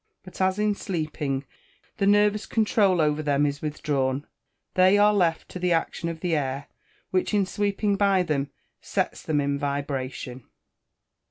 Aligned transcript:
But 0.23 0.41
as 0.41 0.57
in 0.57 0.73
sleeping 0.73 1.45
the 1.97 2.07
nervous 2.07 2.47
controul 2.47 2.99
over 3.01 3.21
them 3.21 3.45
is 3.45 3.61
withdrawn, 3.61 4.25
they 4.73 4.97
are 4.97 5.13
left 5.13 5.47
to 5.49 5.59
the 5.59 5.73
action 5.73 6.09
of 6.09 6.21
the 6.21 6.35
air 6.35 6.65
which, 7.11 7.35
in 7.35 7.45
sweeping 7.45 7.97
by 7.97 8.23
them, 8.23 8.49
sets 8.81 9.21
them 9.21 9.39
in 9.39 9.59
vibration. 9.59 10.45